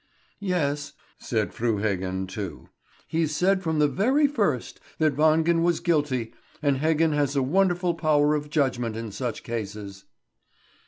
[0.39, 2.69] "Yes," said Fru Heggen, too;
[3.07, 7.93] "he's said from the very first that Wangen was guilty, and Heggen has a wonderful
[7.93, 10.05] power of judgment in such cases."